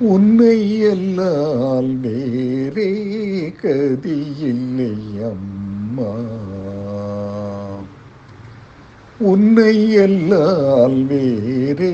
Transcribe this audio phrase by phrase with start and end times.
[0.00, 2.92] உன்னை எல்லால் வேறே
[3.62, 6.12] கதியில்லை அம்மா
[9.18, 11.92] உன்னை எல்லால் வேறே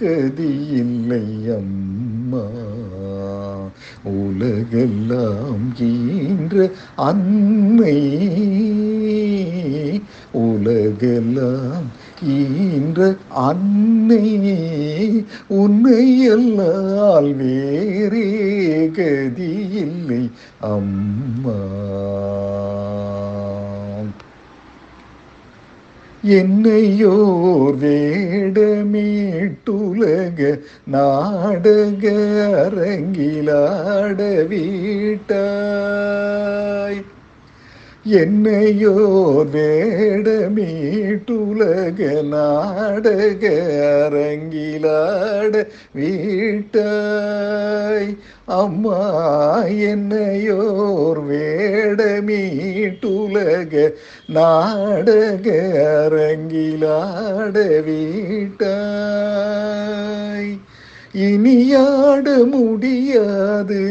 [0.00, 2.44] கதியில்லை அம்மா
[4.04, 7.98] உலகெல்லாம் ஈன்ற அன்னை.
[10.32, 11.86] உலகெல்லாம்
[12.22, 14.28] ஈன்ற அன்னை
[15.48, 18.26] உன்னை எல்லால் வேறே
[18.96, 21.60] கதி இல்லை அம்மா
[26.22, 28.80] என்னையோர் வேடமீட்டுலக
[30.84, 32.14] நாடக
[32.56, 37.15] அரங்கிலாட வீட்டாய்.
[38.08, 43.48] என்னையோர் வேடமீட்டுலக நாடக
[44.08, 48.16] அரங்கிலாட வீட்டாய்.
[48.44, 53.92] அம்மா என்னையோர் வேடமீட்டுலக
[54.26, 55.48] நாடக
[56.08, 58.56] அரங்கிலாட வீட்டாய்.
[61.12, 63.84] இனியாட முடியாது.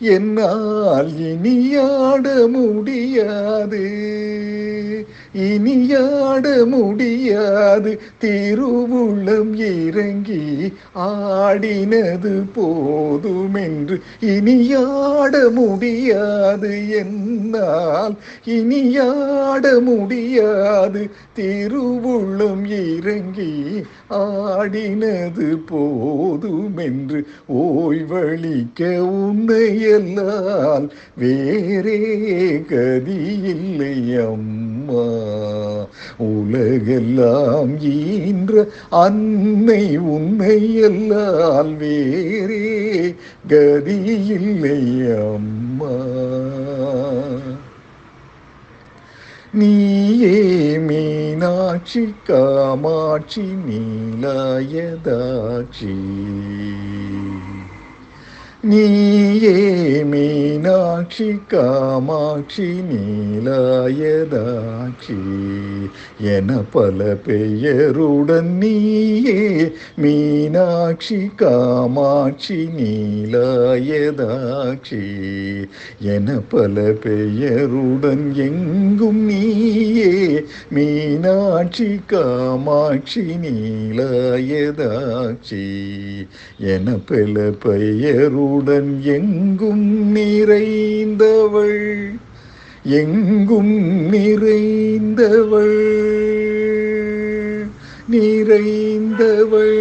[0.00, 3.84] என்னால் இனியாட முடியாது.
[5.32, 8.00] இனியாட முடியாது.
[8.20, 9.54] திருவுள்ளம்
[9.86, 18.14] இறங்கி ஆடினது போதுமென்று இனியாட முடியாது என்னால்.
[18.44, 21.10] இனியாட முடியாது.
[21.36, 32.04] திருவுள்ளம் இறங்கி ஆடினது போதுமென்று ஓய்வழிக்க உன்னையல்லால் வேறே
[32.68, 43.14] கதியில்லை அம்மா அம்மா உலகெல்லாம் ஈன்ற அன்னை உன்னை எல்லால் வேறே
[43.48, 44.80] கதியில்லை
[45.34, 45.94] அம்மா.
[49.52, 54.84] நீயே மீனாட்சி காமாட்சி நீலாயதாட்சி.
[58.66, 63.60] நீயே மீனாட்சி காமாட்சி நீலாயதாட்சி.
[66.20, 73.44] என பல பெயருடன் நீயே மீனாட்சி காமாட்சி நீலாயதாட்சி.
[75.98, 84.66] என பல பெயருடன் எங்கும் நீயே மீனாட்சி காமாட்சி நீலாயதாட்சி.
[86.58, 92.10] என பல பெயருடன் உடன் எங்கும் நிறைந்தவள்
[92.82, 95.78] எங்கும் நிறைந்தவள்
[98.12, 99.78] நிறைந்தவள்.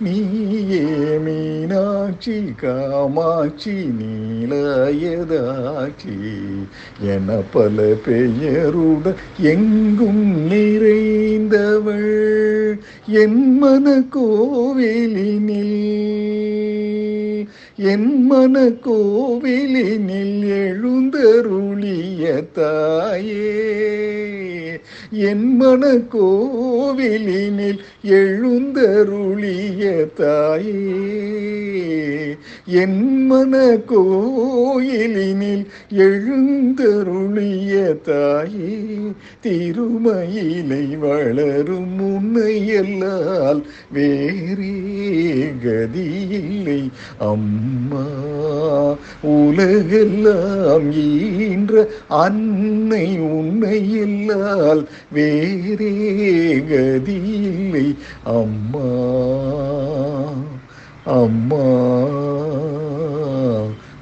[0.00, 0.84] நீயே
[1.24, 6.16] மீனாட்சி காமாட்சி நீலாயதாட்சி
[7.00, 12.78] என பல பெயருடன் எங்கும் நிறைந்தவள்.
[13.06, 16.03] என் மன கோவிலினில்
[17.76, 23.52] என் மன கோவிலினில் எழுந்தருளிய தாயே.
[25.10, 29.82] என் மன கோவிலினில் எழுந்தருளிய
[30.14, 30.82] தாயே
[32.66, 33.54] என் மன
[33.88, 35.64] கோயிலினில்
[35.96, 38.76] எழுந்தருளிய தாயே
[39.42, 43.62] திருமயிலை வளரும் முன்னையல்லால்
[43.92, 44.74] வேறே
[45.64, 46.90] கதியில்லை.
[47.18, 48.06] அம்மா
[49.22, 53.78] உலகெல்லாம் ஈன்ற அன்னை உன்னை
[54.74, 55.90] எல்லால் வேறே
[56.68, 57.86] கதியில்லை
[58.34, 58.88] அம்மா
[61.14, 61.64] அம்மா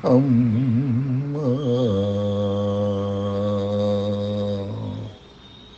[0.05, 0.52] அம்மா